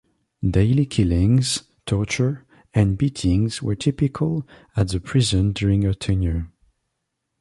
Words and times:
Daily 0.43 0.87
killings, 0.87 1.61
torture, 1.85 2.43
and 2.73 2.97
beatings 2.97 3.61
were 3.61 3.75
typical 3.75 4.47
at 4.75 4.87
the 4.87 4.99
prison 4.99 5.51
during 5.51 5.83
her 5.83 5.93
tenure. 5.93 6.49